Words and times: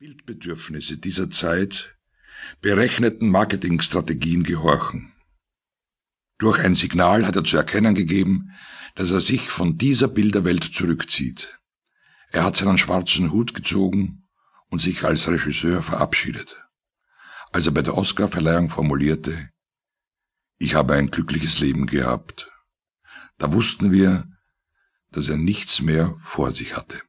Bildbedürfnisse 0.00 0.96
dieser 0.98 1.28
Zeit 1.28 1.96
berechneten 2.60 3.30
Marketingstrategien 3.30 4.44
gehorchen. 4.44 5.12
Durch 6.38 6.60
ein 6.60 6.76
Signal 6.76 7.26
hat 7.26 7.34
er 7.34 7.42
zu 7.42 7.56
erkennen 7.56 7.96
gegeben, 7.96 8.52
dass 8.94 9.10
er 9.10 9.20
sich 9.20 9.50
von 9.50 9.76
dieser 9.76 10.06
Bilderwelt 10.06 10.62
zurückzieht. 10.62 11.58
Er 12.30 12.44
hat 12.44 12.54
seinen 12.54 12.78
schwarzen 12.78 13.32
Hut 13.32 13.54
gezogen 13.54 14.28
und 14.68 14.80
sich 14.80 15.02
als 15.02 15.26
Regisseur 15.26 15.82
verabschiedet. 15.82 16.64
Als 17.50 17.66
er 17.66 17.72
bei 17.72 17.82
der 17.82 17.98
Oscarverleihung 17.98 18.68
formulierte, 18.68 19.50
ich 20.58 20.76
habe 20.76 20.94
ein 20.94 21.10
glückliches 21.10 21.58
Leben 21.58 21.88
gehabt, 21.88 22.48
da 23.36 23.52
wussten 23.52 23.90
wir, 23.90 24.28
dass 25.10 25.28
er 25.28 25.38
nichts 25.38 25.80
mehr 25.80 26.16
vor 26.20 26.52
sich 26.52 26.76
hatte. 26.76 27.02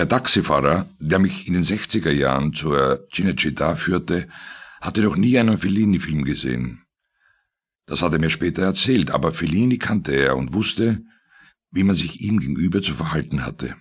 Der 0.00 0.08
Taxifahrer, 0.08 0.88
der 0.98 1.18
mich 1.18 1.46
in 1.46 1.52
den 1.52 1.62
60er 1.62 2.10
Jahren 2.10 2.54
zur 2.54 3.06
Cinecittà 3.12 3.76
führte, 3.76 4.28
hatte 4.80 5.02
noch 5.02 5.14
nie 5.14 5.38
einen 5.38 5.58
Fellini-Film 5.58 6.24
gesehen. 6.24 6.86
Das 7.84 8.00
hat 8.00 8.14
er 8.14 8.18
mir 8.18 8.30
später 8.30 8.62
erzählt, 8.62 9.10
aber 9.10 9.34
Fellini 9.34 9.76
kannte 9.76 10.12
er 10.12 10.38
und 10.38 10.54
wusste, 10.54 11.02
wie 11.70 11.82
man 11.82 11.94
sich 11.94 12.22
ihm 12.22 12.40
gegenüber 12.40 12.80
zu 12.80 12.94
verhalten 12.94 13.44
hatte. 13.44 13.76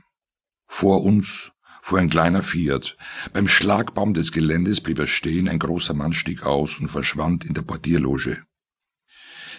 Vor 0.67 1.05
uns 1.05 1.53
fuhr 1.81 1.99
ein 1.99 2.09
kleiner 2.09 2.43
Fiat. 2.43 2.97
Beim 3.31 3.47
Schlagbaum 3.47 4.13
des 4.13 4.33
Geländes 4.33 4.81
blieb 4.81 4.99
er 4.99 5.07
stehen, 5.07 5.47
ein 5.47 5.57
großer 5.57 5.93
Mann 5.93 6.11
stieg 6.11 6.43
aus 6.43 6.79
und 6.81 6.89
verschwand 6.89 7.45
in 7.45 7.53
der 7.53 7.61
Portierloge. 7.61 8.43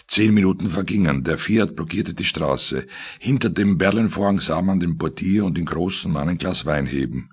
Zehn 0.07 0.33
Minuten 0.33 0.69
vergingen, 0.69 1.23
der 1.23 1.37
Fiat 1.37 1.75
blockierte 1.75 2.13
die 2.13 2.25
Straße. 2.25 2.87
Hinter 3.19 3.49
dem 3.49 3.77
Berlinvorhang 3.77 4.39
sah 4.39 4.61
man 4.61 4.79
den 4.79 4.97
Portier 4.97 5.45
und 5.45 5.57
den 5.57 5.65
großen 5.65 6.11
Mann 6.11 6.29
ein 6.29 6.37
Glas 6.37 6.65
Wein 6.65 6.85
heben. 6.85 7.29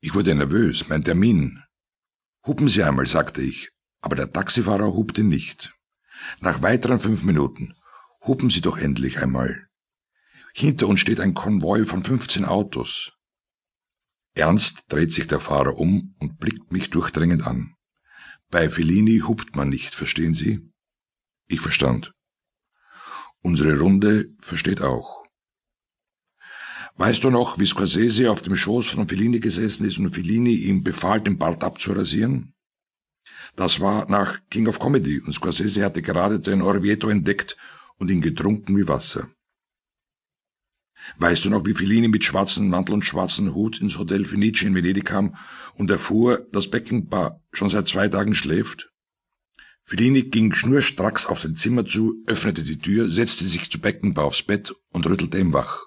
Ich 0.00 0.14
wurde 0.14 0.34
nervös, 0.34 0.88
mein 0.88 1.04
Termin. 1.04 1.62
Hupen 2.46 2.68
Sie 2.68 2.82
einmal, 2.82 3.06
sagte 3.06 3.42
ich, 3.42 3.70
aber 4.00 4.16
der 4.16 4.32
Taxifahrer 4.32 4.92
hupte 4.92 5.22
nicht. 5.22 5.74
Nach 6.40 6.62
weiteren 6.62 6.98
fünf 6.98 7.22
Minuten. 7.22 7.74
Hupen 8.24 8.50
Sie 8.50 8.60
doch 8.60 8.78
endlich 8.78 9.22
einmal. 9.22 9.68
Hinter 10.54 10.88
uns 10.88 11.00
steht 11.00 11.20
ein 11.20 11.34
Konvoi 11.34 11.84
von 11.84 12.04
fünfzehn 12.04 12.44
Autos. 12.44 13.12
Ernst 14.34 14.84
dreht 14.88 15.12
sich 15.12 15.28
der 15.28 15.40
Fahrer 15.40 15.76
um 15.76 16.14
und 16.18 16.38
blickt 16.38 16.72
mich 16.72 16.90
durchdringend 16.90 17.46
an. 17.46 17.74
Bei 18.50 18.68
Fellini 18.70 19.20
hupt 19.20 19.56
man 19.56 19.68
nicht, 19.68 19.94
verstehen 19.94 20.34
Sie? 20.34 20.71
Ich 21.48 21.60
verstand. 21.60 22.12
Unsere 23.42 23.78
Runde 23.78 24.30
versteht 24.38 24.80
auch. 24.80 25.22
Weißt 26.96 27.24
du 27.24 27.30
noch, 27.30 27.58
wie 27.58 27.66
Scorsese 27.66 28.30
auf 28.30 28.42
dem 28.42 28.54
Schoß 28.54 28.88
von 28.88 29.08
Fellini 29.08 29.40
gesessen 29.40 29.86
ist 29.86 29.98
und 29.98 30.14
Fellini 30.14 30.54
ihm 30.54 30.82
befahl, 30.82 31.20
den 31.20 31.38
Bart 31.38 31.64
abzurasieren? 31.64 32.54
Das 33.56 33.80
war 33.80 34.08
nach 34.08 34.40
King 34.50 34.68
of 34.68 34.78
Comedy 34.78 35.20
und 35.20 35.32
Scorsese 35.32 35.84
hatte 35.84 36.02
gerade 36.02 36.38
den 36.38 36.62
Orvieto 36.62 37.08
entdeckt 37.08 37.56
und 37.96 38.10
ihn 38.10 38.20
getrunken 38.20 38.76
wie 38.76 38.88
Wasser. 38.88 39.28
Weißt 41.18 41.44
du 41.44 41.50
noch, 41.50 41.66
wie 41.66 41.74
Fellini 41.74 42.08
mit 42.08 42.24
schwarzem 42.24 42.68
Mantel 42.68 42.94
und 42.94 43.04
schwarzem 43.04 43.54
Hut 43.54 43.80
ins 43.80 43.98
Hotel 43.98 44.24
Fenice 44.24 44.62
in 44.62 44.74
Venedig 44.74 45.04
kam 45.04 45.36
und 45.74 45.90
erfuhr, 45.90 46.46
dass 46.52 46.70
Beckenbauer 46.70 47.42
schon 47.52 47.70
seit 47.70 47.88
zwei 47.88 48.08
Tagen 48.08 48.34
schläft? 48.34 48.91
Fellini 49.84 50.22
ging 50.22 50.54
schnurstracks 50.54 51.26
auf 51.26 51.40
sein 51.40 51.54
Zimmer 51.54 51.84
zu, 51.84 52.22
öffnete 52.26 52.62
die 52.62 52.78
Tür, 52.78 53.08
setzte 53.08 53.46
sich 53.46 53.70
zu 53.70 53.80
Beckenbauer 53.80 54.26
aufs 54.26 54.42
Bett 54.42 54.74
und 54.90 55.06
rüttelte 55.06 55.38
ihm 55.38 55.52
wach. 55.52 55.86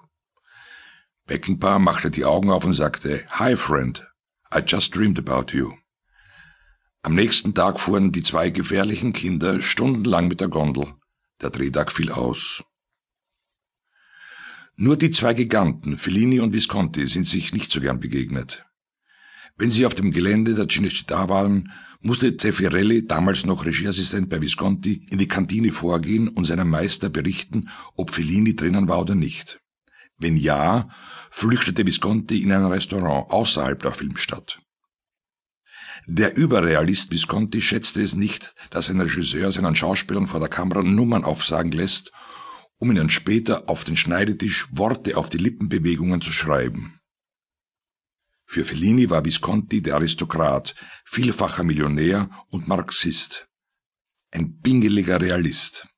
Beckenbauer 1.26 1.78
machte 1.78 2.10
die 2.10 2.24
Augen 2.24 2.50
auf 2.50 2.64
und 2.64 2.74
sagte, 2.74 3.24
Hi, 3.30 3.56
friend. 3.56 4.06
I 4.54 4.60
just 4.60 4.94
dreamed 4.94 5.18
about 5.18 5.52
you. 5.52 5.72
Am 7.02 7.14
nächsten 7.14 7.54
Tag 7.54 7.80
fuhren 7.80 8.12
die 8.12 8.22
zwei 8.22 8.50
gefährlichen 8.50 9.12
Kinder 9.12 9.60
stundenlang 9.60 10.28
mit 10.28 10.40
der 10.40 10.48
Gondel. 10.48 10.94
Der 11.40 11.50
Drehtag 11.50 11.92
fiel 11.92 12.10
aus. 12.10 12.64
Nur 14.76 14.96
die 14.96 15.10
zwei 15.10 15.32
Giganten, 15.32 15.96
Fellini 15.96 16.40
und 16.40 16.52
Visconti, 16.52 17.06
sind 17.06 17.24
sich 17.24 17.52
nicht 17.52 17.70
so 17.70 17.80
gern 17.80 17.98
begegnet. 17.98 18.66
Wenn 19.58 19.70
sie 19.70 19.86
auf 19.86 19.94
dem 19.94 20.10
Gelände 20.10 20.54
der 20.54 20.66
Cinecittà 20.66 21.30
waren, 21.30 21.72
musste 22.00 22.36
Zeffirelli, 22.36 23.06
damals 23.06 23.46
noch 23.46 23.64
Regieassistent 23.64 24.28
bei 24.28 24.40
Visconti, 24.40 25.06
in 25.10 25.18
die 25.18 25.28
Kantine 25.28 25.72
vorgehen 25.72 26.28
und 26.28 26.44
seinem 26.44 26.68
Meister 26.68 27.08
berichten, 27.08 27.70
ob 27.96 28.10
Fellini 28.10 28.54
drinnen 28.54 28.86
war 28.88 29.00
oder 29.00 29.14
nicht. 29.14 29.60
Wenn 30.18 30.36
ja, 30.36 30.88
flüchtete 31.30 31.86
Visconti 31.86 32.42
in 32.42 32.52
ein 32.52 32.64
Restaurant 32.66 33.30
außerhalb 33.30 33.80
der 33.82 33.92
Filmstadt. 33.92 34.60
Der 36.06 36.36
Überrealist 36.36 37.10
Visconti 37.10 37.62
schätzte 37.62 38.02
es 38.02 38.14
nicht, 38.14 38.54
dass 38.70 38.90
ein 38.90 39.00
Regisseur 39.00 39.50
seinen 39.50 39.74
Schauspielern 39.74 40.26
vor 40.26 40.40
der 40.40 40.50
Kamera 40.50 40.82
Nummern 40.82 41.24
aufsagen 41.24 41.72
lässt, 41.72 42.12
um 42.78 42.90
ihnen 42.90 43.08
später 43.08 43.68
auf 43.68 43.84
den 43.84 43.96
Schneidetisch 43.96 44.68
Worte 44.72 45.16
auf 45.16 45.30
die 45.30 45.38
Lippenbewegungen 45.38 46.20
zu 46.20 46.30
schreiben. 46.30 46.95
Für 48.46 48.64
Fellini 48.64 49.10
war 49.10 49.24
Visconti 49.24 49.82
der 49.82 49.96
Aristokrat, 49.96 50.74
vielfacher 51.04 51.64
Millionär 51.64 52.30
und 52.48 52.68
Marxist. 52.68 53.48
Ein 54.30 54.60
bingeliger 54.60 55.20
Realist. 55.20 55.88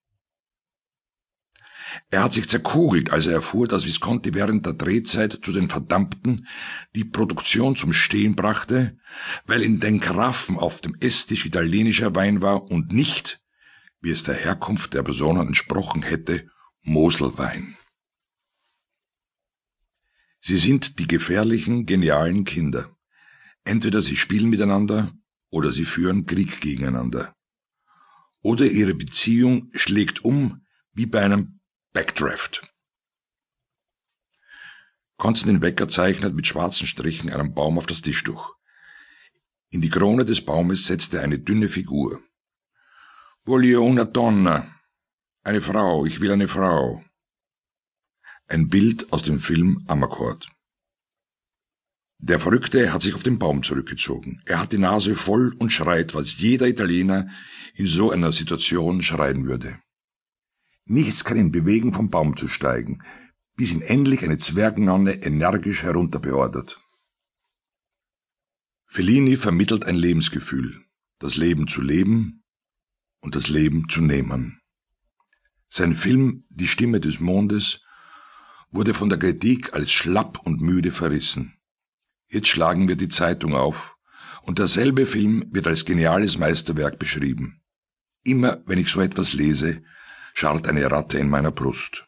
Er 2.11 2.23
hat 2.23 2.33
sich 2.33 2.49
zerkugelt, 2.49 3.11
als 3.11 3.27
er 3.27 3.35
erfuhr, 3.35 3.67
dass 3.67 3.87
Visconti 3.87 4.35
während 4.35 4.67
der 4.67 4.75
Drehzeit 4.75 5.41
zu 5.43 5.53
den 5.53 5.69
Verdammten 5.69 6.47
die 6.95 7.05
Produktion 7.05 7.77
zum 7.77 7.93
Stehen 7.93 8.35
brachte, 8.35 8.99
weil 9.47 9.63
in 9.63 9.81
den 9.81 10.01
Karaffen 10.01 10.57
auf 10.57 10.81
dem 10.81 10.95
Esstisch 11.01 11.47
italienischer 11.47 12.15
Wein 12.15 12.41
war 12.41 12.71
und 12.71 12.93
nicht, 12.93 13.43
wie 14.01 14.11
es 14.11 14.23
der 14.23 14.37
Herkunft 14.37 14.95
der 14.95 15.03
Personen 15.03 15.49
entsprochen 15.49 16.03
hätte, 16.03 16.49
Moselwein. 16.83 17.77
Sie 20.41 20.57
sind 20.57 20.99
die 20.99 21.09
gefährlichen, 21.09 21.87
genialen 21.87 22.45
Kinder. 22.45 22.97
Entweder 23.65 24.03
sie 24.03 24.17
spielen 24.17 24.51
miteinander 24.51 25.13
oder 25.51 25.71
sie 25.71 25.85
führen 25.85 26.27
Krieg 26.27 26.61
gegeneinander. 26.61 27.35
Oder 28.43 28.67
ihre 28.67 28.95
Beziehung 28.95 29.71
schlägt 29.75 30.25
um 30.25 30.65
wie 30.93 31.07
bei 31.07 31.21
einem 31.21 31.61
Backdraft. 31.93 32.63
Konstantin 35.17 35.63
Wecker 35.63 35.89
zeichnet 35.89 36.35
mit 36.35 36.47
schwarzen 36.47 36.87
Strichen 36.87 37.31
einen 37.31 37.53
Baum 37.53 37.77
auf 37.77 37.87
das 37.87 38.03
Tischtuch. 38.03 38.55
In 39.71 39.83
die 39.83 39.91
Krone 39.91 40.25
des 40.25 40.45
Baumes 40.45 40.87
setzt 40.87 41.13
er 41.15 41.23
eine 41.23 41.41
dünne 41.41 41.69
Figur. 41.69 42.23
Voglio 43.45 43.85
una 43.85 44.05
donna. 44.05 44.67
Eine 45.43 45.61
Frau, 45.61 46.07
ich 46.07 46.21
will 46.21 46.31
eine 46.31 46.49
Frau. 46.49 47.03
Ein 48.51 48.71
Bild 48.71 49.13
aus 49.13 49.23
dem 49.23 49.41
Film 49.41 49.85
Amakord. 49.89 50.49
Der 52.17 52.41
Verrückte 52.41 52.95
hat 52.95 53.03
sich 53.03 53.13
auf 53.13 53.23
den 53.23 53.39
Baum 53.39 53.63
zurückgezogen. 53.63 54.41
Er 54.47 54.59
hat 54.59 54.73
die 54.73 54.79
Nase 54.79 55.15
voll 55.15 55.55
und 55.59 55.69
schreit, 55.69 56.15
was 56.15 56.39
jeder 56.39 56.67
Italiener 56.67 57.29
in 57.75 57.87
so 57.87 58.11
einer 58.11 58.33
Situation 58.33 59.03
schreien 59.03 59.45
würde. 59.45 59.79
Nichts 60.87 61.25
kann 61.25 61.37
ihn 61.37 61.53
bewegen, 61.53 61.93
vom 61.93 62.09
Baum 62.09 62.39
zu 62.39 62.49
steigen, 62.49 63.03
bis 63.55 63.75
ihn 63.75 63.83
endlich 63.83 64.25
eine 64.25 64.39
Zwergnonne 64.39 65.23
energisch 65.23 65.83
herunterbeordert. 65.83 66.81
Fellini 68.87 69.37
vermittelt 69.37 69.85
ein 69.85 69.95
Lebensgefühl, 69.95 70.87
das 71.19 71.37
Leben 71.37 71.69
zu 71.69 71.83
leben 71.83 72.45
und 73.21 73.35
das 73.35 73.49
Leben 73.49 73.91
zu 73.91 74.01
nehmen. 74.01 74.59
Sein 75.69 75.93
Film 75.93 76.47
Die 76.49 76.67
Stimme 76.67 76.99
des 76.99 77.21
Mondes 77.21 77.83
wurde 78.71 78.95
von 78.95 79.09
der 79.09 79.19
Kritik 79.19 79.75
als 79.75 79.91
schlapp 79.91 80.41
und 80.45 80.61
müde 80.61 80.93
verrissen. 80.93 81.59
Jetzt 82.29 82.49
schlagen 82.49 82.89
wir 82.89 82.97
die 82.97 83.09
Zeitung 83.09 83.55
auf, 83.55 83.97
und 84.43 84.59
derselbe 84.59 85.07
Film 85.07 85.47
wird 85.51 85.67
als 85.67 85.85
geniales 85.85 86.39
Meisterwerk 86.39 86.99
beschrieben. 86.99 87.61
Immer 88.25 88.63
wenn 88.67 88.79
ich 88.79 88.91
so 88.91 89.01
etwas 89.01 89.33
lese, 89.33 89.83
scharrt 90.35 90.67
eine 90.69 90.91
Ratte 90.91 91.19
in 91.19 91.29
meiner 91.29 91.51
Brust. 91.51 92.07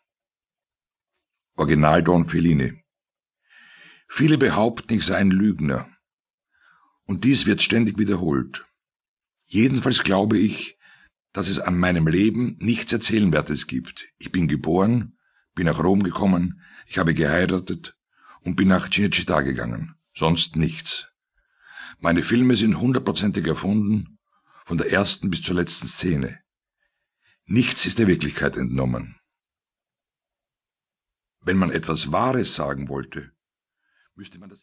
Original 1.57 2.03
Don 2.03 2.25
Fellini. 2.25 2.83
Viele 4.09 4.39
behaupten, 4.39 4.95
ich 4.95 5.05
sei 5.05 5.17
ein 5.17 5.31
Lügner. 5.31 5.89
Und 7.05 7.25
dies 7.25 7.47
wird 7.47 7.63
ständig 7.63 7.99
wiederholt. 7.99 8.67
Jedenfalls 9.45 10.03
glaube 10.03 10.39
ich, 10.39 10.79
dass 11.33 11.49
es 11.49 11.59
an 11.59 11.79
meinem 11.79 12.07
Leben 12.07 12.57
nichts 12.59 12.93
Erzählenwertes 12.93 13.67
gibt. 13.67 14.09
Ich 14.19 14.33
bin 14.33 14.49
geboren, 14.49 15.19
bin 15.55 15.67
nach 15.67 15.83
Rom 15.83 16.03
gekommen, 16.03 16.61
ich 16.87 16.99
habe 16.99 17.15
geheiratet 17.15 17.97
und 18.41 18.57
bin 18.57 18.69
nach 18.69 18.89
Cinecittà 18.89 19.43
gegangen. 19.43 19.95
Sonst 20.15 20.57
nichts. 20.57 21.09
Meine 21.99 22.23
Filme 22.23 22.57
sind 22.57 22.81
hundertprozentig 22.81 23.47
erfunden, 23.47 24.19
von 24.65 24.79
der 24.79 24.91
ersten 24.91 25.31
bis 25.31 25.43
zur 25.43 25.55
letzten 25.55 25.89
Szene. 25.89 26.41
Nichts 27.45 27.87
ist 27.87 27.99
der 27.99 28.07
Wirklichkeit 28.07 28.57
entnommen. 28.57 29.19
Wenn 31.41 31.57
man 31.57 31.71
etwas 31.71 32.13
Wahres 32.13 32.55
sagen 32.55 32.89
wollte, 32.89 33.33
müsste 34.15 34.39
man 34.39 34.51
das 34.51 34.59